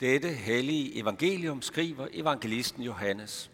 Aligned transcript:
Dette 0.00 0.28
hellige 0.28 0.98
evangelium 1.00 1.62
skriver 1.62 2.06
evangelisten 2.12 2.82
Johannes. 2.82 3.50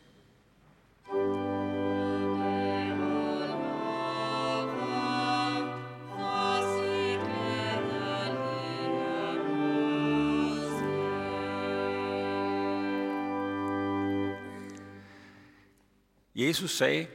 Jesus 16.34 16.76
sagde, 16.76 17.06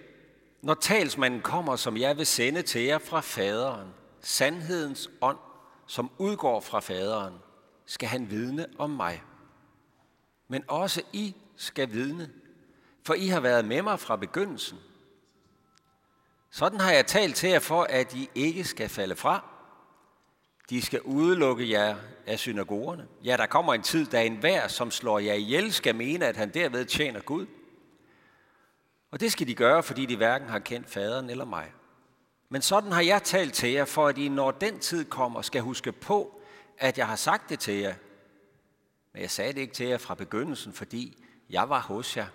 når 0.62 0.74
talsmanden 0.74 1.42
kommer, 1.42 1.76
som 1.76 1.98
jeg 1.98 2.18
vil 2.18 2.26
sende 2.26 2.62
til 2.62 2.82
jer 2.82 2.98
fra 2.98 3.20
faderen, 3.20 3.88
sandhedens 4.22 5.10
ånd, 5.22 5.38
som 5.88 6.12
udgår 6.18 6.60
fra 6.60 6.80
faderen, 6.80 7.34
skal 7.90 8.10
han 8.10 8.30
vidne 8.30 8.66
om 8.78 8.90
mig. 8.90 9.24
Men 10.48 10.64
også 10.68 11.02
I 11.14 11.36
skal 11.56 11.92
vidne, 11.92 12.30
for 13.04 13.14
I 13.14 13.28
har 13.28 13.40
været 13.40 13.66
med 13.66 13.82
mig 13.82 14.00
fra 14.00 14.16
begyndelsen. 14.16 14.78
Sådan 16.52 16.80
har 16.80 16.92
jeg 16.92 17.06
talt 17.06 17.36
til 17.36 17.50
jer 17.50 17.60
for, 17.60 17.84
at 17.84 18.14
I 18.14 18.30
ikke 18.36 18.64
skal 18.64 18.90
falde 18.90 19.16
fra. 19.16 19.46
De 20.70 20.82
skal 20.82 21.02
udelukke 21.02 21.72
jer 21.72 21.96
af 22.26 22.40
synagogerne. 22.40 23.08
Ja, 23.24 23.38
der 23.38 23.46
kommer 23.46 23.74
en 23.74 23.82
tid, 23.82 24.06
da 24.06 24.26
enhver, 24.26 24.68
som 24.68 24.92
slår 24.92 25.20
jer 25.20 25.34
ihjel, 25.34 25.74
skal 25.74 25.96
mene, 25.96 26.26
at 26.26 26.38
han 26.38 26.54
derved 26.54 26.86
tjener 26.86 27.20
Gud. 27.20 27.46
Og 29.12 29.20
det 29.20 29.32
skal 29.32 29.48
de 29.48 29.56
gøre, 29.56 29.84
fordi 29.84 30.06
de 30.06 30.18
hverken 30.18 30.50
har 30.50 30.60
kendt 30.60 30.90
faderen 30.90 31.30
eller 31.30 31.46
mig. 31.46 31.72
Men 32.50 32.62
sådan 32.62 32.92
har 32.92 33.02
jeg 33.02 33.24
talt 33.24 33.54
til 33.54 33.72
jer, 33.72 33.86
for 33.86 34.08
at 34.08 34.18
I, 34.18 34.30
når 34.30 34.52
den 34.52 34.80
tid 34.80 35.06
kommer, 35.06 35.42
skal 35.42 35.62
huske 35.62 35.92
på, 35.92 36.39
at 36.80 36.98
jeg 36.98 37.08
har 37.08 37.16
sagt 37.16 37.50
det 37.50 37.60
til 37.60 37.74
jer. 37.74 37.96
Men 39.14 39.22
jeg 39.22 39.32
sagde 39.32 39.54
det 39.54 39.62
ikke 39.62 39.74
til 39.74 39.88
jer 39.88 39.98
fra 39.98 40.16
begyndelsen, 40.16 40.74
fordi 40.74 41.24
jeg 41.50 41.70
var 41.70 41.80
hos 41.80 42.18
jer. 42.18 42.28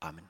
Amen. 0.00 0.28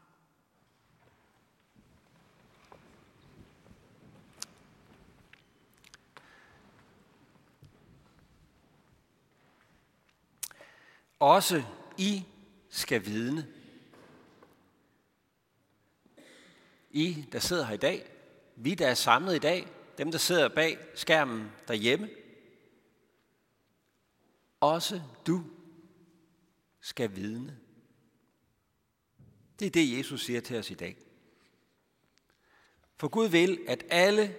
Også 11.19 11.63
I 11.99 12.25
skal 12.71 13.07
vidne. 13.07 13.47
I, 16.91 17.27
der 17.33 17.39
sidder 17.39 17.65
her 17.65 17.75
i 17.75 17.77
dag, 17.77 18.11
vi, 18.57 18.75
der 18.75 18.87
er 18.87 18.95
samlet 18.95 19.37
i 19.37 19.39
dag, 19.39 19.67
dem, 19.99 20.11
der 20.11 20.19
sidder 20.19 20.49
bag 20.49 20.79
skærmen 20.95 21.53
derhjemme, 21.69 22.09
også 24.61 25.03
du 25.27 25.45
skal 26.81 27.17
vidne. 27.17 27.59
Det 29.61 29.67
er 29.67 29.71
det, 29.71 29.99
Jesus 29.99 30.25
siger 30.25 30.41
til 30.41 30.59
os 30.59 30.71
i 30.71 30.75
dag. 30.75 30.97
For 32.97 33.09
Gud 33.09 33.29
vil, 33.29 33.65
at 33.69 33.85
alle 33.91 34.37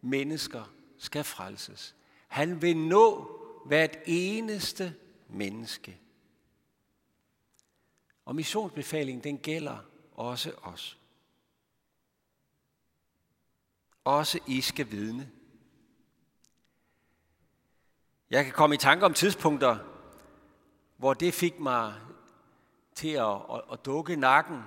mennesker 0.00 0.74
skal 0.98 1.24
frelses. 1.24 1.96
Han 2.28 2.62
vil 2.62 2.76
nå 2.76 3.38
hvert 3.66 3.96
eneste 4.06 4.94
menneske. 5.28 5.98
Og 8.24 8.36
missionsbefalingen, 8.36 9.24
den 9.24 9.38
gælder 9.38 9.78
også 10.12 10.52
os. 10.62 10.98
Også 14.04 14.38
I 14.46 14.60
skal 14.60 14.90
vidne. 14.90 15.30
Jeg 18.32 18.44
kan 18.44 18.52
komme 18.52 18.74
i 18.74 18.78
tanke 18.78 19.04
om 19.04 19.14
tidspunkter, 19.14 19.78
hvor 20.96 21.14
det 21.14 21.34
fik 21.34 21.60
mig 21.60 21.94
til 22.94 23.08
at, 23.08 23.34
at, 23.52 23.62
at 23.72 23.84
dukke 23.84 24.16
nakken 24.16 24.62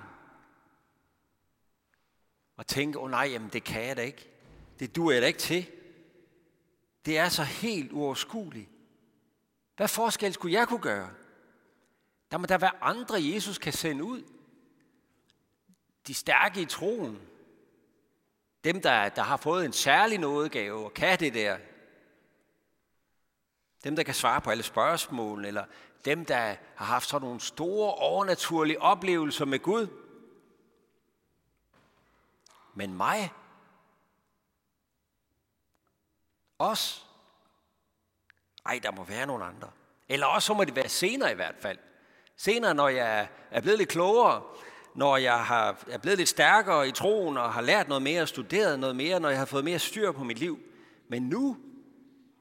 og 2.56 2.66
tænke, 2.66 2.98
åh 2.98 3.04
oh, 3.04 3.10
nej, 3.10 3.28
jamen 3.32 3.48
det 3.48 3.64
kan 3.64 3.84
jeg 3.86 3.96
da 3.96 4.02
ikke. 4.02 4.30
Det 4.78 4.96
duer 4.96 5.12
jeg 5.12 5.22
da 5.22 5.26
ikke 5.26 5.38
til. 5.38 5.66
Det 7.06 7.18
er 7.18 7.28
så 7.28 7.42
helt 7.42 7.92
uoverskueligt. 7.92 8.68
Hvad 9.76 9.88
forskel 9.88 10.32
skulle 10.32 10.54
jeg 10.54 10.68
kunne 10.68 10.82
gøre? 10.82 11.10
Der 12.30 12.38
må 12.38 12.46
der 12.46 12.58
være 12.58 12.82
andre, 12.82 13.14
Jesus 13.34 13.58
kan 13.58 13.72
sende 13.72 14.04
ud. 14.04 14.22
De 16.06 16.14
stærke 16.14 16.60
i 16.60 16.64
troen. 16.64 17.20
Dem, 18.64 18.80
der, 18.80 19.08
der 19.08 19.22
har 19.22 19.36
fået 19.36 19.64
en 19.64 19.72
særlig 19.72 20.18
nådegave 20.18 20.84
og 20.84 20.94
kan 20.94 21.20
det 21.20 21.34
der. 21.34 21.58
Dem, 23.84 23.96
der 23.96 24.02
kan 24.02 24.14
svare 24.14 24.40
på 24.40 24.50
alle 24.50 24.62
spørgsmål, 24.62 25.44
eller 25.44 25.64
dem, 26.04 26.24
der 26.24 26.54
har 26.74 26.84
haft 26.84 27.08
sådan 27.08 27.26
nogle 27.26 27.40
store 27.40 27.94
overnaturlige 27.94 28.82
oplevelser 28.82 29.44
med 29.44 29.58
Gud. 29.58 29.86
Men 32.74 32.94
mig, 32.94 33.32
os, 36.58 37.06
ej, 38.66 38.80
der 38.82 38.90
må 38.90 39.04
være 39.04 39.26
nogle 39.26 39.44
andre. 39.44 39.70
Eller 40.08 40.26
også 40.26 40.46
så 40.46 40.54
må 40.54 40.64
det 40.64 40.76
være 40.76 40.88
senere 40.88 41.32
i 41.32 41.34
hvert 41.34 41.54
fald. 41.60 41.78
Senere, 42.36 42.74
når 42.74 42.88
jeg 42.88 43.28
er 43.50 43.60
blevet 43.60 43.78
lidt 43.78 43.88
klogere, 43.88 44.42
når 44.94 45.16
jeg 45.16 45.44
har, 45.44 45.84
er 45.88 45.98
blevet 45.98 46.18
lidt 46.18 46.28
stærkere 46.28 46.88
i 46.88 46.92
troen 46.92 47.36
og 47.36 47.52
har 47.52 47.60
lært 47.60 47.88
noget 47.88 48.02
mere 48.02 48.22
og 48.22 48.28
studeret 48.28 48.78
noget 48.78 48.96
mere, 48.96 49.20
når 49.20 49.28
jeg 49.28 49.38
har 49.38 49.44
fået 49.44 49.64
mere 49.64 49.78
styr 49.78 50.12
på 50.12 50.24
mit 50.24 50.38
liv. 50.38 50.58
Men 51.08 51.22
nu, 51.22 51.56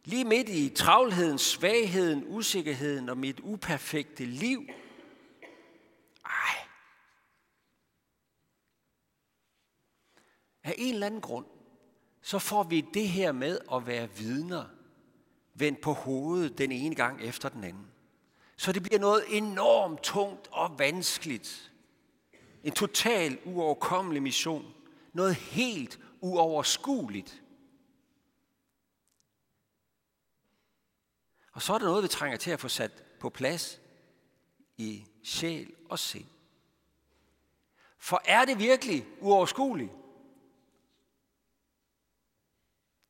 lige 0.05 0.25
midt 0.25 0.49
i 0.49 0.69
travlheden, 0.69 1.37
svagheden, 1.37 2.23
usikkerheden 2.27 3.09
og 3.09 3.17
mit 3.17 3.39
uperfekte 3.39 4.25
liv, 4.25 4.63
ej, 6.25 6.67
af 10.63 10.75
en 10.77 10.93
eller 10.93 11.07
anden 11.07 11.21
grund, 11.21 11.45
så 12.21 12.39
får 12.39 12.63
vi 12.63 12.81
det 12.93 13.09
her 13.09 13.31
med 13.31 13.59
at 13.73 13.87
være 13.87 14.09
vidner 14.17 14.65
vendt 15.53 15.81
på 15.81 15.93
hovedet 15.93 16.57
den 16.57 16.71
ene 16.71 16.95
gang 16.95 17.21
efter 17.21 17.49
den 17.49 17.63
anden. 17.63 17.87
Så 18.57 18.71
det 18.71 18.83
bliver 18.83 18.99
noget 18.99 19.23
enormt 19.29 20.03
tungt 20.03 20.47
og 20.51 20.79
vanskeligt. 20.79 21.71
En 22.63 22.71
total 22.71 23.37
uoverkommelig 23.45 24.23
mission. 24.23 24.73
Noget 25.13 25.35
helt 25.35 25.99
uoverskueligt. 26.21 27.43
Og 31.55 31.61
så 31.61 31.73
er 31.73 31.77
der 31.77 31.85
noget, 31.85 32.03
vi 32.03 32.07
trænger 32.07 32.37
til 32.37 32.51
at 32.51 32.59
få 32.59 32.67
sat 32.67 33.03
på 33.19 33.29
plads 33.29 33.81
i 34.77 35.05
sjæl 35.23 35.73
og 35.89 35.99
sind. 35.99 36.27
For 37.97 38.21
er 38.25 38.45
det 38.45 38.59
virkelig 38.59 39.07
uoverskueligt? 39.19 39.91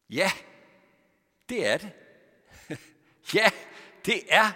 Ja, 0.09 0.31
det 1.50 1.67
er 1.67 1.78
det. 1.78 1.91
ja, 3.35 3.51
det 4.05 4.23
er 4.29 4.51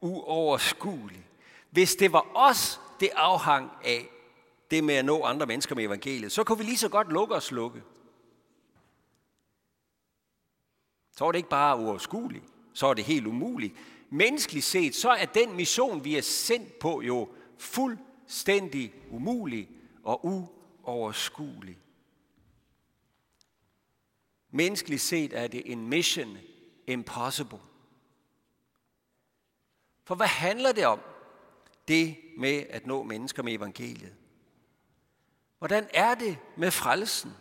uoverskueligt. 0.00 1.26
Hvis 1.70 1.94
det 1.94 2.12
var 2.12 2.26
os, 2.34 2.80
det 3.00 3.10
afhang 3.14 3.70
af 3.84 4.08
det 4.70 4.84
med 4.84 4.94
at 4.94 5.04
nå 5.04 5.22
andre 5.22 5.46
mennesker 5.46 5.74
med 5.74 5.84
evangeliet, 5.84 6.32
så 6.32 6.44
kunne 6.44 6.58
vi 6.58 6.64
lige 6.64 6.78
så 6.78 6.88
godt 6.88 7.12
lukke 7.12 7.34
og 7.34 7.42
slukke. 7.42 7.82
Så 11.16 11.24
var 11.24 11.32
det 11.32 11.38
ikke 11.38 11.48
bare 11.48 11.78
uoverskueligt, 11.78 12.51
så 12.72 12.86
er 12.86 12.94
det 12.94 13.04
helt 13.04 13.26
umuligt. 13.26 13.74
Menneskeligt 14.10 14.64
set, 14.64 14.94
så 14.94 15.10
er 15.10 15.24
den 15.24 15.56
mission, 15.56 16.04
vi 16.04 16.16
er 16.16 16.22
sendt 16.22 16.78
på, 16.78 17.02
jo 17.02 17.28
fuldstændig 17.58 18.94
umulig 19.10 19.68
og 20.02 20.26
uoverskuelig. 20.26 21.78
Menneskeligt 24.50 25.02
set 25.02 25.38
er 25.38 25.46
det 25.46 25.72
en 25.72 25.88
mission 25.88 26.38
impossible. 26.86 27.58
For 30.04 30.14
hvad 30.14 30.26
handler 30.26 30.72
det 30.72 30.86
om? 30.86 31.00
Det 31.88 32.16
med 32.38 32.66
at 32.70 32.86
nå 32.86 33.02
mennesker 33.02 33.42
med 33.42 33.52
evangeliet. 33.52 34.14
Hvordan 35.58 35.88
er 35.94 36.14
det 36.14 36.38
med 36.56 36.70
frelsen? 36.70 37.32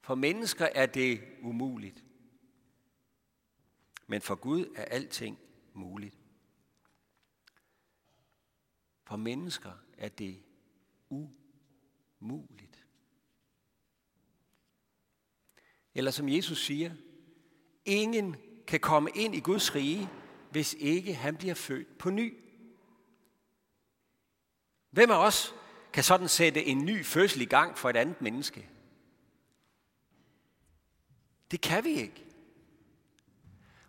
For 0.00 0.14
mennesker 0.14 0.68
er 0.74 0.86
det 0.86 1.20
umuligt. 1.42 2.04
Men 4.06 4.22
for 4.22 4.34
Gud 4.34 4.72
er 4.76 4.84
alting 4.84 5.38
muligt. 5.72 6.16
For 9.04 9.16
mennesker 9.16 9.72
er 9.98 10.08
det 10.08 10.42
umuligt. 12.20 12.86
Eller 15.94 16.10
som 16.10 16.28
Jesus 16.28 16.64
siger, 16.64 16.94
ingen 17.84 18.36
kan 18.66 18.80
komme 18.80 19.10
ind 19.14 19.34
i 19.34 19.40
Guds 19.40 19.74
rige, 19.74 20.08
hvis 20.50 20.74
ikke 20.74 21.14
han 21.14 21.36
bliver 21.36 21.54
født 21.54 21.98
på 21.98 22.10
ny. 22.10 22.38
Hvem 24.90 25.10
af 25.10 25.26
os 25.26 25.54
kan 25.92 26.04
sådan 26.04 26.28
sætte 26.28 26.64
en 26.64 26.84
ny 26.84 27.04
fødsel 27.04 27.40
i 27.40 27.44
gang 27.44 27.78
for 27.78 27.90
et 27.90 27.96
andet 27.96 28.22
menneske? 28.22 28.70
Det 31.50 31.60
kan 31.60 31.84
vi 31.84 31.90
ikke. 31.90 32.25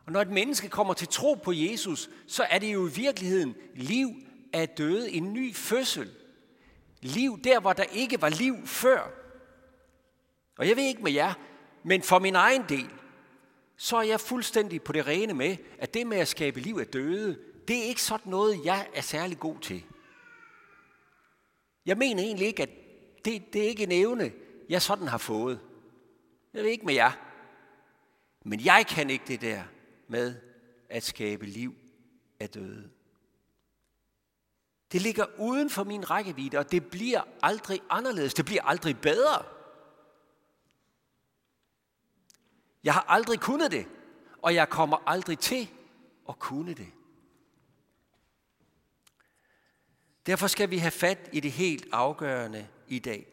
Og 0.07 0.13
når 0.13 0.21
et 0.21 0.30
menneske 0.30 0.69
kommer 0.69 0.94
til 0.94 1.07
tro 1.07 1.33
på 1.33 1.51
Jesus, 1.51 2.09
så 2.27 2.44
er 2.44 2.59
det 2.59 2.74
jo 2.74 2.88
i 2.88 2.92
virkeligheden 2.92 3.56
liv 3.75 4.09
af 4.54 4.69
døde, 4.69 5.12
en 5.12 5.33
ny 5.33 5.56
fødsel. 5.56 6.12
Liv 7.01 7.39
der, 7.44 7.59
hvor 7.59 7.74
der 7.74 7.83
ikke 7.83 8.21
var 8.21 8.30
liv 8.30 8.68
før. 8.68 9.12
Og 10.57 10.68
jeg 10.68 10.75
ved 10.75 10.83
ikke 10.83 11.04
med 11.04 11.12
jer, 11.12 11.33
men 11.83 12.01
for 12.01 12.19
min 12.19 12.36
egen 12.36 12.65
del, 12.69 12.89
så 13.77 13.98
er 13.98 14.01
jeg 14.01 14.19
fuldstændig 14.19 14.81
på 14.81 14.92
det 14.92 15.07
rene 15.07 15.33
med, 15.33 15.57
at 15.80 15.94
det 15.94 16.07
med 16.07 16.18
at 16.18 16.27
skabe 16.27 16.59
liv 16.59 16.77
af 16.80 16.88
døde, 16.88 17.39
det 17.68 17.77
er 17.77 17.83
ikke 17.83 18.01
sådan 18.01 18.30
noget, 18.30 18.65
jeg 18.65 18.88
er 18.94 19.01
særlig 19.01 19.39
god 19.39 19.59
til. 19.59 19.83
Jeg 21.86 21.98
mener 21.98 22.24
egentlig 22.24 22.48
ikke, 22.48 22.63
at 22.63 22.69
det, 23.25 23.54
det 23.54 23.63
er 23.63 23.68
ikke 23.68 23.83
en 23.83 23.92
evne, 23.92 24.31
jeg 24.69 24.81
sådan 24.81 25.07
har 25.07 25.18
fået. 25.18 25.59
Jeg 26.54 26.63
ved 26.63 26.69
ikke 26.69 26.86
med 26.86 26.94
jer. 26.94 27.12
Men 28.45 28.65
jeg 28.65 28.86
kan 28.89 29.09
ikke 29.09 29.25
det 29.27 29.42
der 29.42 29.63
med 30.07 30.36
at 30.89 31.04
skabe 31.04 31.45
liv 31.45 31.75
af 32.39 32.50
døde. 32.50 32.89
Det 34.92 35.01
ligger 35.01 35.25
uden 35.39 35.69
for 35.69 35.83
min 35.83 36.09
rækkevidde, 36.09 36.57
og 36.57 36.71
det 36.71 36.89
bliver 36.89 37.21
aldrig 37.44 37.81
anderledes. 37.89 38.33
Det 38.33 38.45
bliver 38.45 38.63
aldrig 38.63 39.01
bedre. 39.01 39.45
Jeg 42.83 42.94
har 42.94 43.06
aldrig 43.07 43.39
kunnet 43.39 43.71
det, 43.71 43.88
og 44.42 44.56
jeg 44.56 44.69
kommer 44.69 44.98
aldrig 45.06 45.39
til 45.39 45.69
at 46.30 46.39
kunne 46.39 46.74
det. 46.74 46.92
Derfor 50.25 50.48
skal 50.48 50.69
vi 50.69 50.77
have 50.77 50.92
fat 50.92 51.30
i 51.33 51.39
det 51.39 51.51
helt 51.51 51.86
afgørende 51.92 52.68
i 52.88 53.00
dag. 53.00 53.27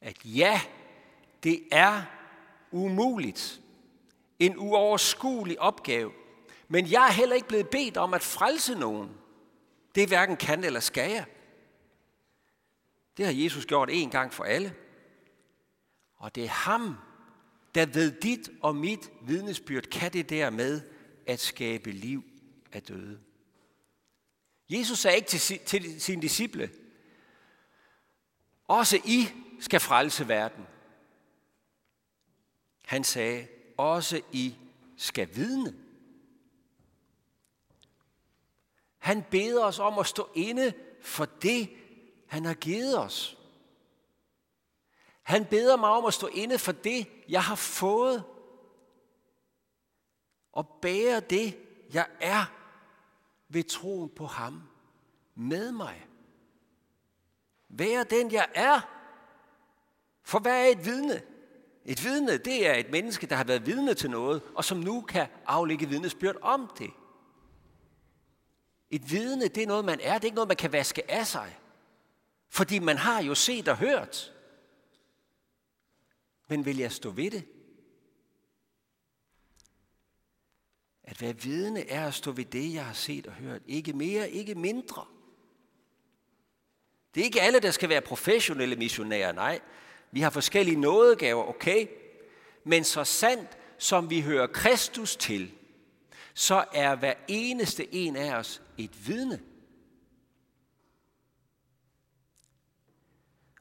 At 0.00 0.24
ja, 0.24 0.60
det 1.42 1.68
er 1.72 2.02
umuligt. 2.70 3.60
En 4.38 4.58
uoverskuelig 4.58 5.60
opgave. 5.60 6.12
Men 6.68 6.90
jeg 6.90 7.06
er 7.06 7.12
heller 7.12 7.36
ikke 7.36 7.48
blevet 7.48 7.68
bedt 7.68 7.96
om 7.96 8.14
at 8.14 8.22
frelse 8.22 8.74
nogen. 8.74 9.10
Det 9.94 10.02
er 10.02 10.06
hverken 10.06 10.36
kan 10.36 10.64
eller 10.64 10.80
skal 10.80 11.10
jeg. 11.10 11.24
Det 13.16 13.26
har 13.26 13.32
Jesus 13.32 13.66
gjort 13.66 13.88
en 13.92 14.10
gang 14.10 14.32
for 14.32 14.44
alle. 14.44 14.74
Og 16.16 16.34
det 16.34 16.44
er 16.44 16.48
ham, 16.48 16.96
der 17.74 17.86
ved 17.86 18.20
dit 18.20 18.50
og 18.62 18.76
mit 18.76 19.10
vidnesbyrd 19.22 19.82
kan 19.82 20.12
det 20.12 20.30
der 20.30 20.50
med 20.50 20.80
at 21.26 21.40
skabe 21.40 21.90
liv 21.90 22.24
af 22.72 22.82
døde. 22.82 23.20
Jesus 24.68 24.98
sagde 24.98 25.16
ikke 25.16 25.28
til, 25.28 25.58
til 25.58 26.00
sine 26.00 26.22
disciple, 26.22 26.70
også 28.68 29.00
I 29.04 29.28
skal 29.60 29.80
frelse 29.80 30.28
verden. 30.28 30.66
Han 32.84 33.04
sagde, 33.04 33.46
også 33.76 34.20
I 34.32 34.56
skal 34.96 35.36
vidne. 35.36 35.74
Han 38.98 39.24
beder 39.30 39.64
os 39.64 39.78
om 39.78 39.98
at 39.98 40.06
stå 40.06 40.28
inde 40.34 40.72
for 41.00 41.24
det, 41.24 41.70
han 42.26 42.44
har 42.44 42.54
givet 42.54 42.98
os. 42.98 43.38
Han 45.22 45.44
beder 45.44 45.76
mig 45.76 45.90
om 45.90 46.04
at 46.04 46.14
stå 46.14 46.26
inde 46.26 46.58
for 46.58 46.72
det, 46.72 47.08
jeg 47.28 47.42
har 47.44 47.54
fået. 47.54 48.24
Og 50.52 50.68
bære 50.82 51.20
det, 51.20 51.58
jeg 51.92 52.08
er 52.20 52.44
ved 53.48 53.64
troen 53.64 54.08
på 54.08 54.26
ham 54.26 54.62
med 55.34 55.72
mig. 55.72 56.06
Være 57.68 58.04
den, 58.04 58.32
jeg 58.32 58.48
er. 58.54 58.80
For 60.22 60.38
hvad 60.38 60.66
er 60.66 60.70
et 60.70 60.84
vidne? 60.84 61.22
Et 61.88 62.04
vidne, 62.04 62.38
det 62.38 62.66
er 62.66 62.74
et 62.74 62.90
menneske, 62.90 63.26
der 63.26 63.36
har 63.36 63.44
været 63.44 63.66
vidne 63.66 63.94
til 63.94 64.10
noget, 64.10 64.42
og 64.54 64.64
som 64.64 64.78
nu 64.78 65.00
kan 65.00 65.26
aflægge 65.46 65.88
vidnesbyrd 65.88 66.36
om 66.42 66.70
det. 66.78 66.90
Et 68.90 69.10
vidne, 69.10 69.48
det 69.48 69.62
er 69.62 69.66
noget, 69.66 69.84
man 69.84 70.00
er. 70.02 70.14
Det 70.14 70.20
er 70.20 70.24
ikke 70.24 70.34
noget, 70.34 70.48
man 70.48 70.56
kan 70.56 70.72
vaske 70.72 71.10
af 71.10 71.26
sig. 71.26 71.58
Fordi 72.48 72.78
man 72.78 72.96
har 72.96 73.22
jo 73.22 73.34
set 73.34 73.68
og 73.68 73.76
hørt. 73.76 74.32
Men 76.48 76.64
vil 76.64 76.76
jeg 76.76 76.92
stå 76.92 77.10
ved 77.10 77.30
det? 77.30 77.44
At 81.02 81.20
være 81.20 81.36
vidne 81.36 81.88
er 81.88 82.06
at 82.06 82.14
stå 82.14 82.32
ved 82.32 82.44
det, 82.44 82.74
jeg 82.74 82.86
har 82.86 82.94
set 82.94 83.26
og 83.26 83.32
hørt. 83.32 83.62
Ikke 83.66 83.92
mere, 83.92 84.30
ikke 84.30 84.54
mindre. 84.54 85.04
Det 87.14 87.20
er 87.20 87.24
ikke 87.24 87.42
alle, 87.42 87.60
der 87.60 87.70
skal 87.70 87.88
være 87.88 88.00
professionelle 88.00 88.76
missionærer, 88.76 89.32
nej. 89.32 89.60
Vi 90.10 90.20
har 90.20 90.30
forskellige 90.30 90.80
nådegaver, 90.80 91.48
okay? 91.48 91.86
Men 92.64 92.84
så 92.84 93.04
sandt, 93.04 93.58
som 93.78 94.10
vi 94.10 94.20
hører 94.20 94.46
Kristus 94.46 95.16
til, 95.16 95.52
så 96.34 96.64
er 96.72 96.94
hver 96.94 97.14
eneste 97.28 97.94
en 97.94 98.16
af 98.16 98.34
os 98.34 98.62
et 98.78 99.08
vidne. 99.08 99.40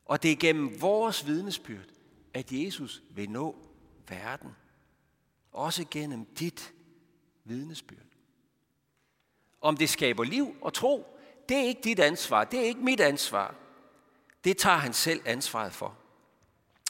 Og 0.06 0.24
det 0.24 0.32
er 0.32 0.36
gennem 0.36 0.82
vores 0.82 1.28
vidnesbyrd, 1.28 1.86
at 2.34 2.52
Jesus 2.52 3.04
vil 3.10 3.30
nå 3.30 3.56
verden. 4.10 4.56
Også 5.52 5.86
gennem 5.92 6.26
dit 6.26 6.74
vidnesbyrd. 7.44 8.00
Om 9.62 9.78
det 9.78 9.90
skaber 9.90 10.24
liv 10.24 10.56
og 10.62 10.74
tro, 10.74 11.20
det 11.50 11.58
er 11.58 11.62
ikke 11.62 11.82
dit 11.82 12.00
ansvar, 12.00 12.44
det 12.44 12.60
er 12.60 12.64
ikke 12.64 12.82
mit 12.82 13.00
ansvar. 13.00 13.56
Det 14.44 14.58
tager 14.58 14.78
han 14.78 14.94
selv 14.94 15.22
ansvaret 15.26 15.74
for. 15.74 15.98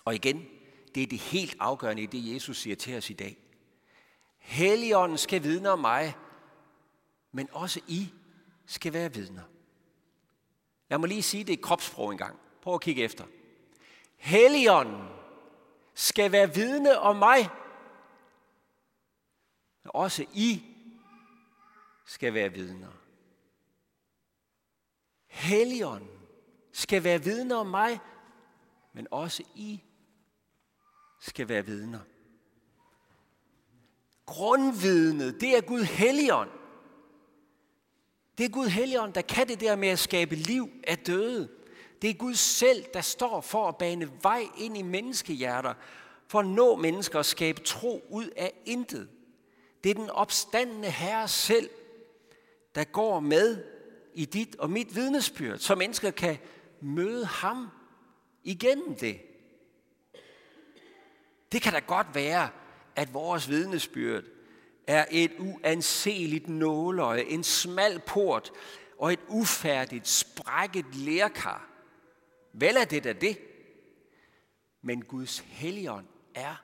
Og 0.05 0.15
igen, 0.15 0.47
det 0.95 1.03
er 1.03 1.07
det 1.07 1.19
helt 1.19 1.55
afgørende 1.59 2.03
i 2.03 2.05
det, 2.05 2.33
Jesus 2.33 2.57
siger 2.57 2.75
til 2.75 2.97
os 2.97 3.09
i 3.09 3.13
dag. 3.13 3.37
Helligånden 4.37 5.17
skal 5.17 5.43
vidne 5.43 5.69
om 5.69 5.79
mig, 5.79 6.15
men 7.31 7.49
også 7.51 7.81
I 7.87 8.13
skal 8.65 8.93
være 8.93 9.13
vidner. 9.13 9.43
Lad 10.89 10.97
mig 10.97 11.09
lige 11.09 11.23
sige 11.23 11.43
det 11.43 11.53
i 11.53 11.61
kropssprog 11.61 12.11
en 12.11 12.17
gang. 12.17 12.39
Prøv 12.61 12.73
at 12.73 12.81
kigge 12.81 13.03
efter. 13.03 13.25
Helligånden 14.17 15.07
skal 15.93 16.31
være 16.31 16.55
vidne 16.55 16.99
om 16.99 17.15
mig. 17.15 17.49
men 19.83 19.91
Også 19.93 20.25
I 20.33 20.63
skal 22.05 22.33
være 22.33 22.53
vidner. 22.53 22.91
Helligånden 25.27 26.09
skal 26.71 27.03
være 27.03 27.23
vidne 27.23 27.55
om 27.55 27.67
mig, 27.67 27.99
men 28.93 29.07
også 29.11 29.43
I 29.55 29.83
skal 31.27 31.49
være 31.49 31.65
vidner. 31.65 31.99
Grundvidnet, 34.25 35.41
det 35.41 35.57
er 35.57 35.61
Gud 35.61 35.81
Helligånd. 35.81 36.49
Det 38.37 38.45
er 38.45 38.49
Gud 38.49 38.67
Helligånd, 38.67 39.13
der 39.13 39.21
kan 39.21 39.47
det 39.47 39.59
der 39.59 39.75
med 39.75 39.87
at 39.87 39.99
skabe 39.99 40.35
liv 40.35 40.69
af 40.87 40.97
døde. 40.97 41.49
Det 42.01 42.09
er 42.09 42.13
Gud 42.13 42.33
selv, 42.33 42.85
der 42.93 43.01
står 43.01 43.41
for 43.41 43.67
at 43.67 43.77
bane 43.77 44.11
vej 44.21 44.47
ind 44.57 44.77
i 44.77 44.81
menneskehjerter, 44.81 45.73
for 46.27 46.39
at 46.39 46.47
nå 46.47 46.75
mennesker 46.75 47.19
og 47.19 47.25
skabe 47.25 47.61
tro 47.61 48.05
ud 48.09 48.29
af 48.37 48.53
intet. 48.65 49.09
Det 49.83 49.89
er 49.89 49.95
den 49.95 50.09
opstandende 50.09 50.91
Herre 50.91 51.27
selv, 51.27 51.69
der 52.75 52.83
går 52.83 53.19
med 53.19 53.63
i 54.13 54.25
dit 54.25 54.55
og 54.55 54.69
mit 54.69 54.95
vidnesbyrd, 54.95 55.57
så 55.57 55.75
mennesker 55.75 56.11
kan 56.11 56.37
møde 56.81 57.25
ham 57.25 57.67
igennem 58.43 58.95
det. 58.95 59.34
Det 61.51 61.61
kan 61.61 61.73
da 61.73 61.79
godt 61.79 62.07
være, 62.13 62.49
at 62.95 63.13
vores 63.13 63.49
vidnesbyrd 63.49 64.23
er 64.87 65.05
et 65.11 65.31
uanseligt 65.39 66.49
nåløje, 66.49 67.23
en 67.23 67.43
smal 67.43 67.99
port 67.99 68.51
og 68.97 69.13
et 69.13 69.19
ufærdigt, 69.27 70.07
sprækket 70.07 70.95
lærkar. 70.95 71.69
Vel 72.53 72.75
er 72.75 72.85
det 72.85 73.03
da 73.03 73.13
det. 73.13 73.37
Men 74.81 75.05
Guds 75.05 75.39
helligånd 75.39 76.07
er 76.35 76.55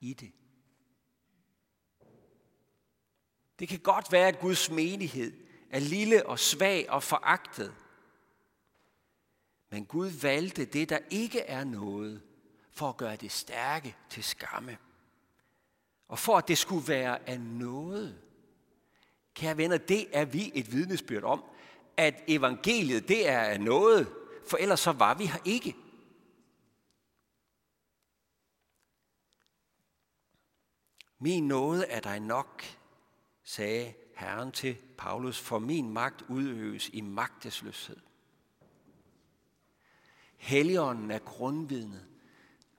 i 0.00 0.14
det. 0.14 0.32
Det 3.58 3.68
kan 3.68 3.78
godt 3.78 4.12
være, 4.12 4.28
at 4.28 4.40
Guds 4.40 4.70
menighed 4.70 5.32
er 5.70 5.78
lille 5.78 6.26
og 6.26 6.38
svag 6.38 6.90
og 6.90 7.02
foragtet. 7.02 7.74
Men 9.70 9.86
Gud 9.86 10.08
valgte 10.08 10.64
det, 10.64 10.88
der 10.88 10.98
ikke 11.10 11.40
er 11.40 11.64
noget, 11.64 12.22
for 12.76 12.88
at 12.88 12.96
gøre 12.96 13.16
det 13.16 13.32
stærke 13.32 13.96
til 14.10 14.24
skamme. 14.24 14.78
Og 16.08 16.18
for 16.18 16.38
at 16.38 16.48
det 16.48 16.58
skulle 16.58 16.88
være 16.88 17.28
af 17.28 17.40
noget. 17.40 18.22
Kære 19.34 19.56
venner, 19.56 19.78
det 19.78 20.16
er 20.16 20.24
vi 20.24 20.52
et 20.54 20.72
vidnesbyrd 20.72 21.22
om, 21.22 21.44
at 21.96 22.14
evangeliet 22.28 23.08
det 23.08 23.28
er 23.28 23.40
af 23.40 23.60
noget, 23.60 24.14
for 24.48 24.56
ellers 24.56 24.80
så 24.80 24.92
var 24.92 25.14
vi 25.14 25.26
her 25.26 25.38
ikke. 25.44 25.76
Min 31.18 31.48
nåde 31.48 31.86
er 31.86 32.00
dig 32.00 32.20
nok, 32.20 32.62
sagde 33.44 33.94
Herren 34.16 34.52
til 34.52 34.76
Paulus, 34.98 35.40
for 35.40 35.58
min 35.58 35.92
magt 35.92 36.22
udøves 36.28 36.88
i 36.88 37.00
magtesløshed. 37.00 37.96
Helligånden 40.36 41.10
er 41.10 41.18
grundvidnet. 41.18 42.06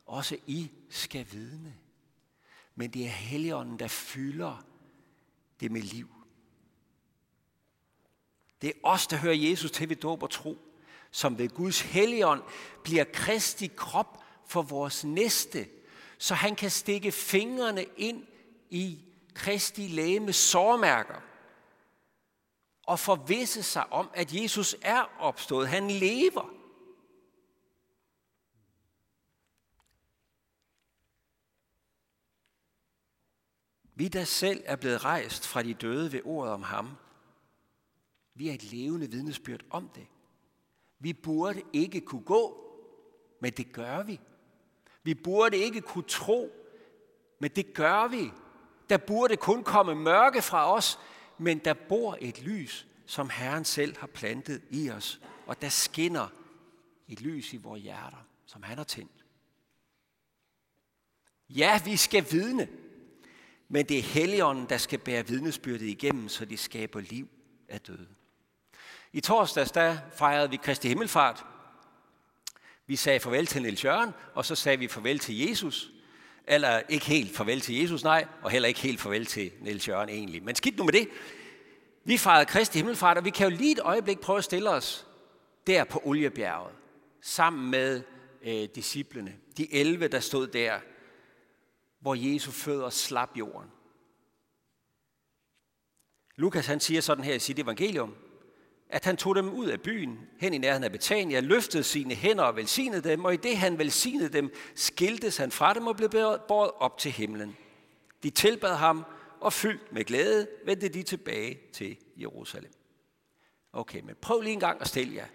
Også 0.08 0.38
I 0.48 0.72
skal 0.90 1.28
vidne. 1.32 1.76
men 2.76 2.90
det 2.90 3.06
er 3.06 3.10
Helligånden, 3.10 3.80
der 3.80 3.88
fylder 3.88 4.66
det 5.60 5.72
med 5.72 5.82
liv. 5.82 6.10
Det 8.62 8.68
er 8.68 8.74
os, 8.84 9.08
der 9.08 9.18
hører 9.18 9.34
Jesus 9.34 9.72
til 9.72 9.90
ved 9.90 9.96
dåb 9.96 10.24
og 10.24 10.30
tro, 10.30 10.58
som 11.12 11.38
ved 11.38 11.50
Guds 11.50 11.82
Helligånd 11.82 12.44
bliver 12.84 13.04
Kristi 13.14 13.68
krop 13.76 14.24
for 14.48 14.62
vores 14.62 15.04
næste, 15.06 15.68
så 16.18 16.34
han 16.34 16.56
kan 16.56 16.72
stikke 16.72 17.12
fingrene 17.12 17.86
ind 17.98 18.24
i 18.70 19.00
Kristi 19.34 19.88
læge 19.88 20.34
sårmærker 20.34 21.22
og 22.84 23.00
forvisse 23.00 23.64
sig 23.64 23.94
om, 23.94 24.10
at 24.14 24.34
Jesus 24.34 24.76
er 24.82 25.10
opstået. 25.20 25.68
Han 25.68 25.92
lever. 25.92 26.57
Vi 33.98 34.08
der 34.08 34.24
selv 34.24 34.64
er 34.66 34.76
blevet 34.76 35.06
rejst 35.06 35.48
fra 35.48 35.64
de 35.64 35.74
døde 35.74 36.12
ved 36.12 36.22
ordet 36.26 36.54
om 36.54 36.64
ham, 36.64 36.90
vi 38.36 38.50
er 38.50 38.54
et 38.54 38.64
levende 38.64 39.12
vidnesbyrd 39.12 39.62
om 39.70 39.90
det. 39.96 40.08
Vi 41.00 41.14
burde 41.14 41.62
ikke 41.74 42.02
kunne 42.02 42.24
gå, 42.24 42.64
men 43.42 43.54
det 43.54 43.72
gør 43.72 44.04
vi. 44.04 44.20
Vi 45.04 45.14
burde 45.14 45.58
ikke 45.58 45.82
kunne 45.82 46.04
tro, 46.08 46.52
men 47.40 47.52
det 47.52 47.74
gør 47.74 48.08
vi. 48.08 48.32
Der 48.90 48.98
burde 48.98 49.38
kun 49.38 49.64
komme 49.64 49.96
mørke 49.96 50.42
fra 50.42 50.74
os, 50.74 51.00
men 51.38 51.60
der 51.60 51.74
bor 51.74 52.18
et 52.22 52.42
lys, 52.42 52.88
som 53.06 53.30
Herren 53.30 53.66
selv 53.66 53.98
har 53.98 54.08
plantet 54.08 54.62
i 54.70 54.90
os. 54.90 55.22
Og 55.46 55.62
der 55.62 55.70
skinner 55.70 56.28
et 57.08 57.22
lys 57.22 57.54
i 57.54 57.58
vores 57.58 57.82
hjerter, 57.82 58.28
som 58.46 58.64
han 58.64 58.78
har 58.78 58.86
tændt. 58.86 59.26
Ja, 61.50 61.82
vi 61.86 61.98
skal 61.98 62.26
vidne, 62.32 62.68
men 63.70 63.86
det 63.86 63.98
er 63.98 64.04
Helligånden, 64.04 64.66
der 64.70 64.78
skal 64.78 65.00
bære 65.00 65.28
vidnesbyrdet 65.28 65.86
igennem, 65.86 66.30
så 66.30 66.46
de 66.46 66.58
skaber 66.58 67.00
liv 67.00 67.28
af 67.70 67.82
døde. 67.82 68.08
I 69.14 69.22
torsdags 69.22 69.72
der 69.72 69.98
fejrede 70.16 70.50
vi 70.50 70.58
Kristi 70.58 70.88
Himmelfart. 70.88 71.46
Vi 72.88 72.96
sagde 72.96 73.20
farvel 73.20 73.46
til 73.46 73.62
Niels 73.62 73.86
Jørgen, 73.86 74.14
og 74.34 74.46
så 74.46 74.56
sagde 74.56 74.80
vi 74.80 74.88
farvel 74.88 75.20
til 75.20 75.48
Jesus. 75.48 75.92
Eller 76.48 76.82
ikke 76.90 77.06
helt 77.06 77.36
farvel 77.38 77.62
til 77.62 77.76
Jesus, 77.76 78.04
nej, 78.04 78.26
og 78.42 78.52
heller 78.52 78.68
ikke 78.68 78.80
helt 78.80 79.02
farvel 79.02 79.26
til 79.26 79.52
Niels 79.62 79.88
Jørgen 79.88 80.10
egentlig. 80.10 80.44
Men 80.44 80.56
skidt 80.56 80.78
nu 80.78 80.84
med 80.84 80.94
det. 80.94 81.10
Vi 82.04 82.18
fejrede 82.18 82.46
Kristi 82.46 82.78
Himmelfart, 82.78 83.18
og 83.18 83.26
vi 83.26 83.30
kan 83.30 83.52
jo 83.52 83.58
lige 83.58 83.72
et 83.72 83.80
øjeblik 83.80 84.20
prøve 84.20 84.38
at 84.38 84.44
stille 84.44 84.70
os 84.70 85.08
der 85.68 85.84
på 85.84 86.02
Oliebjerget, 86.06 86.76
sammen 87.22 87.72
med 87.72 88.02
øh, 88.44 88.68
disciplene, 88.76 89.36
de 89.58 89.74
11, 89.74 90.08
der 90.08 90.20
stod 90.20 90.48
der, 90.48 90.80
hvor 92.00 92.16
Jesu 92.16 92.52
fødder 92.52 92.90
slap 92.90 93.38
jorden. 93.38 93.72
Lukas 96.36 96.66
han 96.66 96.80
siger 96.80 97.02
sådan 97.02 97.24
her 97.24 97.34
i 97.34 97.40
sit 97.40 97.60
evangelium, 97.60 98.16
at 98.90 99.06
han 99.06 99.18
tog 99.18 99.36
dem 99.36 99.54
ud 99.54 99.68
af 99.68 99.82
byen, 99.82 100.20
hen 100.40 100.54
i 100.54 100.58
nærheden 100.58 100.84
af 100.84 100.92
Betania, 100.92 101.40
løftede 101.40 101.84
sine 101.84 102.16
hænder 102.16 102.44
og 102.44 102.56
velsignede 102.56 103.10
dem, 103.10 103.26
og 103.26 103.34
i 103.34 103.38
det 103.38 103.58
han 103.58 103.78
velsignede 103.78 104.30
dem, 104.30 104.54
skiltes 104.76 105.38
han 105.38 105.52
fra 105.52 105.74
dem 105.74 105.88
og 105.88 105.98
blev 105.98 106.10
båret 106.48 106.72
op 106.76 106.98
til 106.98 107.12
himlen. 107.12 107.58
De 108.24 108.30
tilbad 108.30 108.76
ham, 108.76 109.06
og 109.40 109.54
fyldt 109.54 109.92
med 109.92 110.04
glæde 110.04 110.48
vendte 110.66 110.90
de 110.90 111.04
tilbage 111.04 111.60
til 111.74 111.98
Jerusalem. 112.18 112.72
Okay, 113.74 114.02
men 114.02 114.16
prøv 114.22 114.42
lige 114.42 114.54
en 114.54 114.60
gang 114.60 114.82
at 114.82 114.88
stille 114.88 115.16
jer 115.16 115.28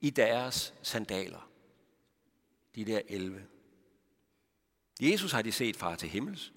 i 0.00 0.10
deres 0.10 0.74
sandaler. 0.82 1.50
De 2.74 2.84
der 2.84 3.00
11. 3.08 3.46
Jesus 5.00 5.32
har 5.32 5.42
de 5.42 5.52
set 5.52 5.76
far 5.76 5.96
til 5.96 6.08
himmels. 6.08 6.52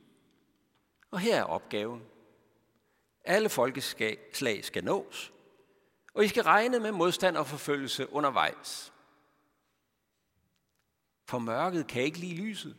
Og 1.12 1.20
her 1.20 1.40
er 1.40 1.44
opgaven. 1.44 2.04
Alle 3.24 3.50
folkeslag 3.50 4.66
skal 4.66 4.84
nås, 4.84 5.34
og 6.14 6.26
I 6.26 6.28
skal 6.28 6.44
regne 6.44 6.80
med 6.80 6.92
modstand 6.92 7.38
og 7.38 7.48
forfølgelse 7.48 8.14
undervejs. 8.14 8.94
For 11.28 11.40
mørket 11.40 11.88
kan 11.88 12.04
ikke 12.04 12.18
lide 12.18 12.36
lyset. 12.36 12.78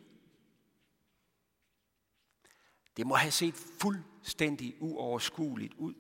Det 2.97 3.07
må 3.07 3.15
have 3.15 3.31
set 3.31 3.55
fuldstændig 3.55 4.77
uoverskueligt 4.81 5.75
ud. 5.75 5.95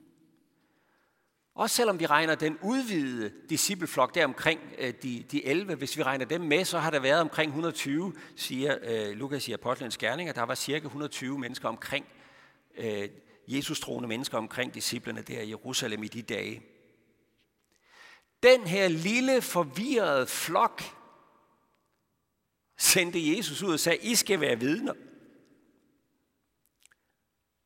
Også 1.56 1.76
selvom 1.76 2.00
vi 2.00 2.06
regner 2.06 2.34
den 2.34 2.58
udvidede 2.62 3.32
discipleflok 3.50 4.14
der 4.14 4.24
omkring 4.24 4.60
øh, 4.78 4.94
de, 5.02 5.24
de 5.30 5.46
11, 5.46 5.74
hvis 5.74 5.96
vi 5.96 6.02
regner 6.02 6.24
dem 6.24 6.40
med, 6.40 6.64
så 6.64 6.78
har 6.78 6.90
der 6.90 7.00
været 7.00 7.20
omkring 7.20 7.48
120, 7.48 8.14
siger 8.36 8.78
øh, 8.82 9.16
Lukas 9.16 9.48
i 9.48 9.52
Apostlenes 9.52 9.98
Gerninger. 9.98 10.32
Der 10.32 10.42
var 10.42 10.54
cirka 10.54 10.86
120 10.86 11.38
mennesker 11.38 11.68
omkring, 11.68 12.06
øh, 12.76 13.08
Jesus 13.48 13.80
troende 13.80 14.08
mennesker 14.08 14.38
omkring 14.38 14.74
disciplerne 14.74 15.22
der 15.22 15.40
i 15.40 15.48
Jerusalem 15.48 16.02
i 16.02 16.08
de 16.08 16.22
dage. 16.22 16.62
Den 18.42 18.66
her 18.66 18.88
lille 18.88 19.42
forvirrede 19.42 20.26
flok 20.26 20.82
sendte 22.78 23.36
Jesus 23.36 23.62
ud 23.62 23.72
og 23.72 23.80
sagde, 23.80 23.98
I 24.02 24.14
skal 24.14 24.40
være 24.40 24.58
vidner. 24.58 24.94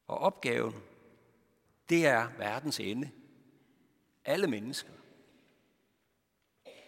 Og 0.07 0.19
opgaven, 0.19 0.75
det 1.89 2.07
er 2.07 2.29
verdens 2.39 2.81
ende. 2.81 3.11
Alle 4.31 4.47
mennesker. 4.47 4.89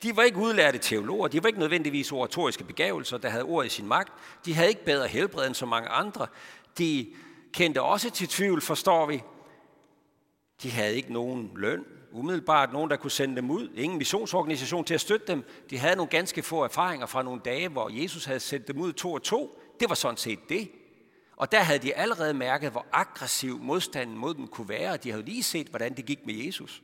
De 0.02 0.16
var 0.16 0.22
ikke 0.22 0.38
udlærte 0.38 0.78
teologer, 0.78 1.28
de 1.28 1.42
var 1.42 1.46
ikke 1.46 1.58
nødvendigvis 1.58 2.12
oratoriske 2.12 2.64
begavelser, 2.64 3.18
der 3.18 3.28
havde 3.28 3.44
ord 3.44 3.66
i 3.66 3.68
sin 3.68 3.86
magt. 3.86 4.12
De 4.44 4.54
havde 4.54 4.68
ikke 4.68 4.84
bedre 4.84 5.08
helbred 5.08 5.46
end 5.46 5.54
så 5.54 5.66
mange 5.66 5.88
andre. 5.88 6.26
De 6.78 7.12
kendte 7.52 7.82
også 7.82 8.10
til 8.10 8.28
tvivl, 8.28 8.60
forstår 8.60 9.06
vi. 9.06 9.22
De 10.62 10.70
havde 10.70 10.94
ikke 10.94 11.12
nogen 11.12 11.50
løn, 11.56 11.84
umiddelbart 12.12 12.72
nogen, 12.72 12.90
der 12.90 12.96
kunne 12.96 13.10
sende 13.10 13.36
dem 13.36 13.50
ud. 13.50 13.68
Ingen 13.74 13.98
missionsorganisation 13.98 14.84
til 14.84 14.94
at 14.94 15.00
støtte 15.00 15.26
dem. 15.26 15.44
De 15.70 15.78
havde 15.78 15.96
nogle 15.96 16.10
ganske 16.10 16.42
få 16.42 16.64
erfaringer 16.64 17.06
fra 17.06 17.22
nogle 17.22 17.40
dage, 17.44 17.68
hvor 17.68 18.02
Jesus 18.02 18.24
havde 18.24 18.40
sendt 18.40 18.68
dem 18.68 18.78
ud 18.78 18.92
to 18.92 19.12
og 19.12 19.22
to. 19.22 19.58
Det 19.80 19.88
var 19.88 19.94
sådan 19.94 20.16
set 20.16 20.38
det. 20.48 20.70
Og 21.36 21.52
der 21.52 21.60
havde 21.60 21.78
de 21.78 21.94
allerede 21.94 22.34
mærket, 22.34 22.70
hvor 22.70 22.86
aggressiv 22.92 23.58
modstanden 23.58 24.18
mod 24.18 24.34
dem 24.34 24.48
kunne 24.48 24.68
være, 24.68 24.92
og 24.92 25.04
de 25.04 25.10
havde 25.10 25.24
lige 25.24 25.42
set, 25.42 25.66
hvordan 25.66 25.96
det 25.96 26.06
gik 26.06 26.26
med 26.26 26.34
Jesus. 26.34 26.82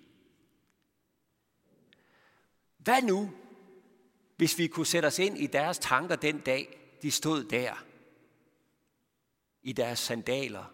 Hvad 2.78 3.02
nu, 3.02 3.30
hvis 4.37 4.58
vi 4.58 4.66
kunne 4.66 4.87
sætte 4.87 5.06
os 5.06 5.18
ind 5.18 5.38
i 5.38 5.47
deres 5.47 5.78
tanker 5.78 6.16
den 6.16 6.40
dag, 6.40 6.80
de 7.02 7.11
stod 7.11 7.44
der, 7.44 7.85
i 9.62 9.73
deres 9.73 9.99
sandaler, 9.99 10.64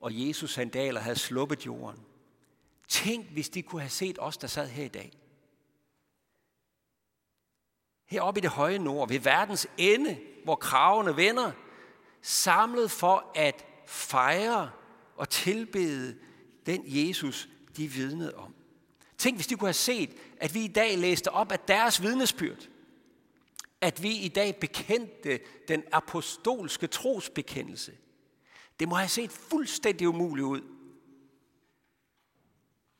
og 0.00 0.28
Jesus 0.28 0.52
sandaler 0.52 1.00
havde 1.00 1.18
sluppet 1.18 1.66
jorden? 1.66 2.00
Tænk, 2.88 3.30
hvis 3.30 3.48
de 3.48 3.62
kunne 3.62 3.80
have 3.80 3.90
set 3.90 4.18
os, 4.18 4.36
der 4.36 4.46
sad 4.46 4.68
her 4.68 4.84
i 4.84 4.88
dag. 4.88 5.12
Heroppe 8.06 8.40
i 8.40 8.42
det 8.42 8.50
høje 8.50 8.78
nord, 8.78 9.08
ved 9.08 9.18
verdens 9.18 9.66
ende, 9.78 10.20
hvor 10.44 10.56
kravene 10.56 11.16
vender, 11.16 11.52
samlet 12.22 12.90
for 12.90 13.32
at 13.34 13.66
fejre 13.86 14.70
og 15.16 15.28
tilbede 15.28 16.18
den 16.66 16.82
Jesus, 16.86 17.48
de 17.76 17.88
vidnede 17.88 18.34
om. 18.34 18.54
Tænk, 19.18 19.36
hvis 19.36 19.46
de 19.46 19.56
kunne 19.56 19.68
have 19.68 19.74
set, 19.74 20.10
at 20.36 20.54
vi 20.54 20.64
i 20.64 20.68
dag 20.68 20.98
læste 20.98 21.30
op 21.30 21.52
af 21.52 21.60
deres 21.60 22.02
vidnesbyrd. 22.02 22.68
At 23.80 24.02
vi 24.02 24.16
i 24.16 24.28
dag 24.28 24.56
bekendte 24.60 25.40
den 25.68 25.82
apostolske 25.92 26.86
trosbekendelse. 26.86 27.92
Det 28.80 28.88
må 28.88 28.94
have 28.94 29.08
set 29.08 29.30
fuldstændig 29.30 30.08
umuligt 30.08 30.46
ud. 30.46 30.60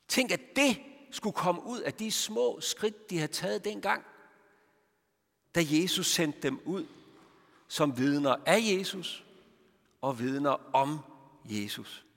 Tænk, 0.08 0.30
at 0.30 0.56
det 0.56 0.80
skulle 1.10 1.34
komme 1.34 1.66
ud 1.66 1.80
af 1.80 1.94
de 1.94 2.12
små 2.12 2.60
skridt, 2.60 3.10
de 3.10 3.16
havde 3.16 3.32
taget 3.32 3.64
dengang, 3.64 4.04
da 5.54 5.64
Jesus 5.66 6.06
sendte 6.06 6.40
dem 6.40 6.60
ud 6.64 6.86
som 7.68 7.98
vidner 7.98 8.36
af 8.46 8.58
Jesus 8.60 9.24
og 10.00 10.18
vidner 10.18 10.74
om 10.76 10.98
Jesus. 11.44 12.07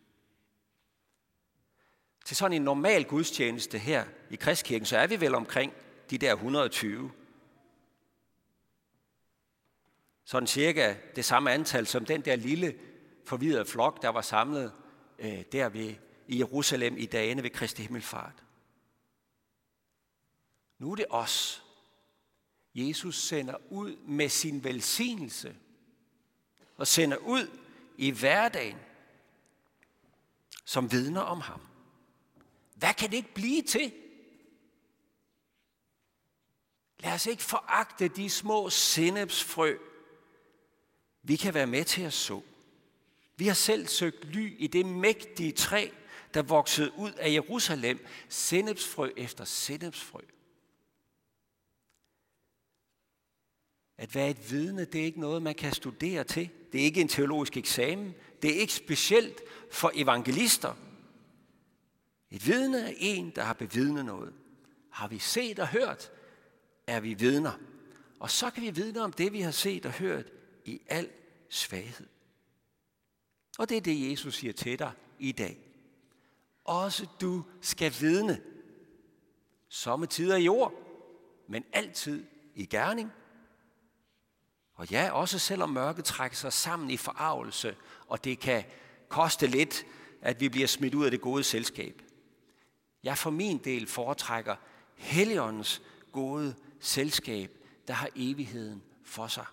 Til 2.25 2.37
sådan 2.37 2.53
en 2.53 2.61
normal 2.61 3.05
gudstjeneste 3.05 3.77
her 3.77 4.05
i 4.29 4.35
Kristkirken, 4.35 4.85
så 4.85 4.97
er 4.97 5.07
vi 5.07 5.21
vel 5.21 5.35
omkring 5.35 5.73
de 6.09 6.17
der 6.17 6.33
120. 6.33 7.11
Sådan 10.25 10.47
cirka 10.47 10.95
det 11.15 11.25
samme 11.25 11.51
antal 11.51 11.87
som 11.87 12.05
den 12.05 12.21
der 12.21 12.35
lille 12.35 12.75
forvirrede 13.25 13.65
flok, 13.65 14.01
der 14.01 14.09
var 14.09 14.21
samlet 14.21 14.73
øh, 15.19 15.43
der 15.51 15.69
ved, 15.69 15.95
i 16.27 16.39
Jerusalem 16.39 16.97
i 16.97 17.05
dagene 17.05 17.43
ved 17.43 17.49
Kristi 17.49 17.81
Himmelfart. 17.81 18.43
Nu 20.79 20.91
er 20.91 20.95
det 20.95 21.05
os, 21.09 21.63
Jesus 22.75 23.21
sender 23.21 23.55
ud 23.69 23.95
med 23.95 24.29
sin 24.29 24.63
velsignelse 24.63 25.55
og 26.77 26.87
sender 26.87 27.17
ud 27.17 27.57
i 27.97 28.11
hverdagen 28.11 28.77
som 30.65 30.91
vidner 30.91 31.21
om 31.21 31.41
ham. 31.41 31.61
Hvad 32.81 32.93
kan 32.93 33.09
det 33.11 33.17
ikke 33.17 33.33
blive 33.33 33.61
til? 33.61 33.93
Lad 36.99 37.13
os 37.13 37.25
ikke 37.25 37.43
foragte 37.43 38.07
de 38.07 38.29
små 38.29 38.69
sennepsfrø, 38.69 39.77
vi 41.23 41.35
kan 41.35 41.53
være 41.53 41.67
med 41.67 41.85
til 41.85 42.01
at 42.01 42.13
så. 42.13 42.41
Vi 43.37 43.47
har 43.47 43.53
selv 43.53 43.87
søgt 43.87 44.25
ly 44.25 44.55
i 44.59 44.67
det 44.67 44.85
mægtige 44.85 45.51
træ, 45.51 45.89
der 46.33 46.41
voksede 46.41 46.91
ud 46.97 47.11
af 47.11 47.31
Jerusalem, 47.33 48.05
sennepsfrø 48.29 49.09
efter 49.17 49.45
sennepsfrø. 49.45 50.21
At 53.97 54.15
være 54.15 54.29
et 54.29 54.51
vidne, 54.51 54.85
det 54.85 55.01
er 55.01 55.05
ikke 55.05 55.19
noget, 55.19 55.41
man 55.41 55.55
kan 55.55 55.73
studere 55.73 56.23
til. 56.23 56.49
Det 56.71 56.81
er 56.81 56.85
ikke 56.85 57.01
en 57.01 57.07
teologisk 57.07 57.57
eksamen. 57.57 58.15
Det 58.41 58.55
er 58.55 58.59
ikke 58.59 58.73
specielt 58.73 59.41
for 59.71 59.91
evangelister. 59.93 60.90
Et 62.31 62.47
vidne 62.47 62.89
er 62.89 62.93
en, 62.97 63.31
der 63.35 63.43
har 63.43 63.53
bevidnet 63.53 64.05
noget. 64.05 64.33
Har 64.89 65.07
vi 65.07 65.19
set 65.19 65.59
og 65.59 65.67
hørt, 65.67 66.11
er 66.87 66.99
vi 66.99 67.13
vidner. 67.13 67.51
Og 68.19 68.29
så 68.29 68.49
kan 68.49 68.63
vi 68.63 68.69
vidne 68.69 69.01
om 69.01 69.13
det, 69.13 69.33
vi 69.33 69.41
har 69.41 69.51
set 69.51 69.85
og 69.85 69.91
hørt 69.91 70.25
i 70.65 70.81
al 70.87 71.09
svaghed. 71.49 72.07
Og 73.57 73.69
det 73.69 73.77
er 73.77 73.81
det, 73.81 74.11
Jesus 74.11 74.35
siger 74.35 74.53
til 74.53 74.79
dig 74.79 74.91
i 75.19 75.31
dag. 75.31 75.57
Også 76.63 77.07
du 77.21 77.43
skal 77.61 77.93
vidne. 77.99 78.41
Sommetider 79.69 80.35
i 80.35 80.47
ord, 80.47 80.73
men 81.47 81.63
altid 81.73 82.25
i 82.55 82.65
gerning. 82.65 83.11
Og 84.73 84.91
ja, 84.91 85.11
også 85.11 85.39
selvom 85.39 85.69
mørket 85.69 86.05
trækker 86.05 86.37
sig 86.37 86.53
sammen 86.53 86.89
i 86.89 86.97
forarvelse, 86.97 87.75
og 88.07 88.23
det 88.23 88.39
kan 88.39 88.63
koste 89.09 89.47
lidt, 89.47 89.85
at 90.21 90.39
vi 90.39 90.49
bliver 90.49 90.67
smidt 90.67 90.93
ud 90.93 91.05
af 91.05 91.11
det 91.11 91.21
gode 91.21 91.43
selskab. 91.43 92.01
Jeg 93.03 93.17
for 93.17 93.29
min 93.29 93.57
del 93.57 93.87
foretrækker 93.87 94.55
Helligåndens 94.95 95.81
gode 96.11 96.55
selskab, 96.79 97.51
der 97.87 97.93
har 97.93 98.09
evigheden 98.15 98.83
for 99.03 99.27
sig. 99.27 99.45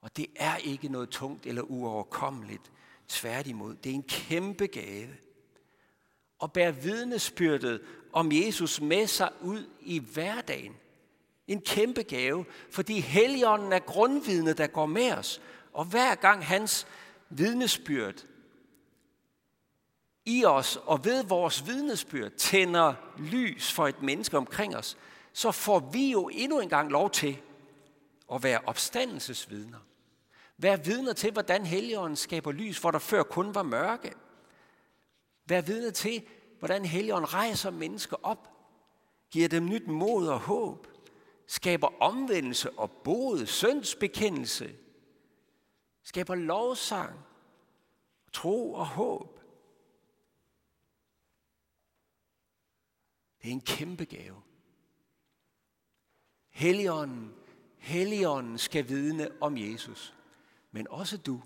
Og 0.00 0.16
det 0.16 0.26
er 0.36 0.56
ikke 0.56 0.88
noget 0.88 1.08
tungt 1.08 1.46
eller 1.46 1.62
uoverkommeligt. 1.62 2.72
Tværtimod, 3.08 3.74
det 3.74 3.90
er 3.90 3.94
en 3.94 4.02
kæmpe 4.02 4.66
gave. 4.66 5.16
Og 6.38 6.52
bære 6.52 6.76
vidnesbyrdet 6.76 7.80
om 8.12 8.32
Jesus 8.32 8.80
med 8.80 9.06
sig 9.06 9.32
ud 9.40 9.66
i 9.80 9.98
hverdagen. 9.98 10.76
En 11.46 11.60
kæmpe 11.60 12.02
gave, 12.02 12.44
fordi 12.70 13.00
Helligånden 13.00 13.72
er 13.72 13.78
grundvidne, 13.78 14.52
der 14.52 14.66
går 14.66 14.86
med 14.86 15.12
os. 15.12 15.40
Og 15.72 15.84
hver 15.84 16.14
gang 16.14 16.46
hans 16.46 16.86
vidnesbyrd 17.30 18.26
i 20.30 20.44
os 20.44 20.78
og 20.84 21.04
ved 21.04 21.24
vores 21.24 21.66
vidnesbyrd 21.66 22.30
tænder 22.30 22.94
lys 23.18 23.72
for 23.72 23.86
et 23.86 24.02
menneske 24.02 24.36
omkring 24.36 24.76
os, 24.76 24.96
så 25.32 25.52
får 25.52 25.78
vi 25.78 26.10
jo 26.10 26.28
endnu 26.32 26.60
en 26.60 26.68
gang 26.68 26.90
lov 26.90 27.10
til 27.10 27.38
at 28.32 28.42
være 28.42 28.60
opstandelsesvidner. 28.66 29.78
Vær 30.58 30.76
vidner 30.76 31.12
til, 31.12 31.32
hvordan 31.32 31.66
Helligånden 31.66 32.16
skaber 32.16 32.52
lys, 32.52 32.78
hvor 32.78 32.90
der 32.90 32.98
før 32.98 33.22
kun 33.22 33.54
var 33.54 33.62
mørke. 33.62 34.12
Vær 35.46 35.60
vidner 35.60 35.90
til, 35.90 36.22
hvordan 36.58 36.84
Helligånden 36.84 37.34
rejser 37.34 37.70
mennesker 37.70 38.16
op, 38.22 38.48
giver 39.30 39.48
dem 39.48 39.66
nyt 39.66 39.86
mod 39.86 40.28
og 40.28 40.40
håb, 40.40 40.86
skaber 41.46 42.02
omvendelse 42.02 42.70
og 42.70 42.90
bod, 42.90 43.46
syndsbekendelse, 43.46 44.74
skaber 46.02 46.34
lovsang, 46.34 47.20
tro 48.32 48.72
og 48.72 48.86
håb. 48.86 49.39
Det 53.42 53.48
er 53.48 53.52
en 53.52 53.60
kæmpe 53.60 54.04
gave. 54.04 54.42
Helligånden, 56.48 57.34
Helligånden 57.78 58.58
skal 58.58 58.88
vidne 58.88 59.42
om 59.42 59.56
Jesus. 59.58 60.14
Men 60.70 60.88
også 60.88 61.16
du 61.16 61.42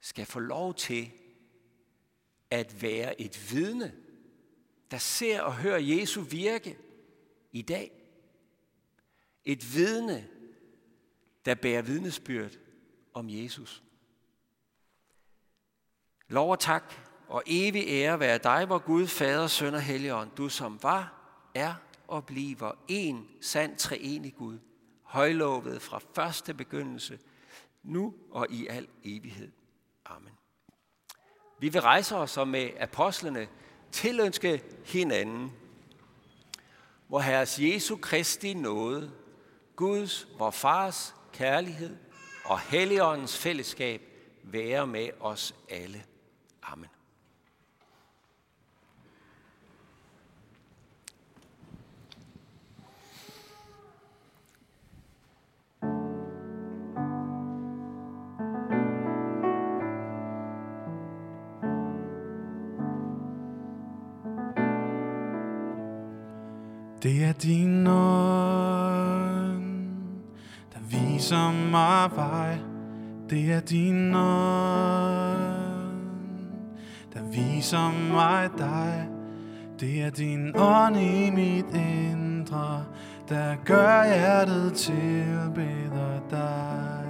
skal 0.00 0.26
få 0.26 0.38
lov 0.38 0.74
til 0.74 1.12
at 2.50 2.82
være 2.82 3.20
et 3.20 3.52
vidne, 3.52 3.94
der 4.90 4.98
ser 4.98 5.40
og 5.40 5.56
hører 5.56 5.78
Jesu 5.78 6.20
virke 6.22 6.78
i 7.52 7.62
dag. 7.62 7.92
Et 9.44 9.74
vidne, 9.74 10.28
der 11.44 11.54
bærer 11.54 11.82
vidnesbyrd 11.82 12.52
om 13.14 13.30
Jesus. 13.30 13.82
Lov 16.28 16.50
og 16.50 16.60
tak 16.60 16.94
og 17.28 17.42
evig 17.46 17.84
ære 17.88 18.20
være 18.20 18.38
dig, 18.38 18.64
hvor 18.66 18.78
Gud, 18.78 19.06
Fader, 19.06 19.46
Søn 19.46 19.74
og 19.74 19.82
Helligånd, 19.82 20.30
du 20.36 20.48
som 20.48 20.78
var, 20.82 21.12
er 21.54 21.74
og 22.08 22.26
bliver 22.26 22.72
en 22.88 23.28
sand 23.40 23.76
treenig 23.76 24.34
Gud, 24.38 24.58
højlovet 25.02 25.82
fra 25.82 26.00
første 26.14 26.54
begyndelse– 26.54 27.18
nu 27.84 28.14
og 28.30 28.46
i 28.50 28.66
al 28.66 28.88
evighed. 29.04 29.52
Amen. 30.04 30.32
Vi 31.58 31.68
vil 31.68 31.80
rejse 31.80 32.16
os 32.16 32.36
og 32.36 32.48
med 32.48 32.70
apostlene 32.80 33.48
tilønske 33.92 34.62
hinanden, 34.84 35.52
hvor 37.08 37.20
Herres 37.20 37.58
Jesu 37.58 37.96
Kristi 37.96 38.54
nåde, 38.54 39.12
Guds, 39.76 40.28
vor 40.38 40.50
Fars 40.50 41.14
kærlighed 41.32 41.96
og 42.44 42.60
Helligåndens 42.60 43.38
fællesskab 43.38 44.02
være 44.42 44.86
med 44.86 45.08
os 45.20 45.54
alle. 45.70 46.04
Amen. 46.62 46.88
Det 67.04 67.24
er 67.24 67.32
din 67.32 67.86
ånd, 67.86 69.64
der 70.72 70.80
viser 70.88 71.70
mig 71.70 72.10
vej. 72.16 72.58
Det 73.30 73.52
er 73.52 73.60
din 73.60 74.14
ånd, 74.14 75.44
der 77.14 77.22
viser 77.30 78.12
mig 78.12 78.50
dig. 78.58 79.08
Det 79.80 80.02
er 80.02 80.10
din 80.10 80.56
ånd 80.56 80.96
i 80.96 81.30
mit 81.30 81.66
indre, 81.74 82.84
der 83.28 83.56
gør 83.64 84.04
hjertet 84.04 84.72
til 84.72 85.24
bedre 85.54 86.20
dig. 86.30 87.03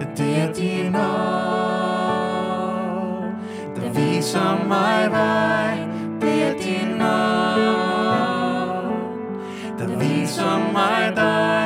Det 0.00 0.36
er 0.42 0.52
din 0.52 0.94
ånd, 0.94 1.06
der 3.76 3.90
viser 3.92 4.64
mig 4.68 5.10
vej. 5.10 5.78
Det 6.20 6.42
er 6.42 6.52
din 6.62 7.02
ånd, 7.02 8.16
der 9.78 9.86
viser 9.98 10.72
mig 10.72 11.12
dig. 11.16 11.65